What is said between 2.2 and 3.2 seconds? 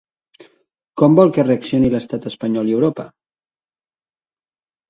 espanyol i Europa?